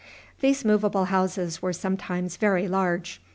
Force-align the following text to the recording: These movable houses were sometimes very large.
These 0.39 0.65
movable 0.65 1.05
houses 1.05 1.61
were 1.61 1.73
sometimes 1.73 2.35
very 2.37 2.67
large. 2.67 3.21